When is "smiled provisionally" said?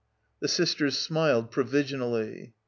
0.97-2.53